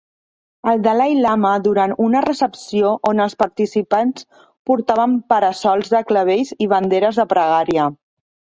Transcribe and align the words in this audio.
El 0.69 0.79
Dalai 0.85 1.11
Lama 1.25 1.51
durant 1.67 1.93
una 2.05 2.23
recepció 2.25 2.95
on 3.11 3.21
els 3.27 3.37
participants 3.43 4.25
portaven 4.73 5.15
para-sols 5.35 5.95
de 5.95 6.03
clavells 6.11 6.53
i 6.67 6.73
banderes 6.75 7.25
de 7.25 7.31
pregària 7.39 7.89